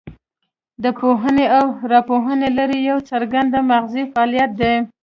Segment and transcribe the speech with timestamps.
[0.83, 4.73] د پوهونې او راپوهونې لړۍ یو څرګند مغزي فعالیت دی